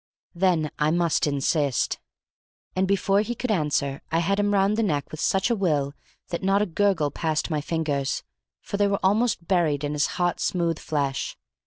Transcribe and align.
"Then 0.33 0.71
I 0.79 0.89
must 0.89 1.27
insist." 1.27 1.99
And 2.75 2.87
before 2.87 3.21
he 3.21 3.35
could 3.35 3.51
answer 3.51 4.01
I 4.11 4.17
had 4.17 4.39
him 4.39 4.51
round 4.51 4.75
the 4.75 4.81
neck 4.81 5.11
with 5.11 5.19
such 5.19 5.51
a 5.51 5.55
will 5.55 5.93
that 6.29 6.41
not 6.41 6.59
a 6.63 6.65
gurgle 6.65 7.11
passed 7.11 7.51
my 7.51 7.61
fingers, 7.61 8.23
for 8.61 8.77
they 8.77 8.87
were 8.87 8.97
almost 9.03 9.47
buried 9.47 9.83
in 9.83 9.93
his 9.93 10.07
hot, 10.17 10.39
smooth 10.39 10.79
flesh. 10.79 11.37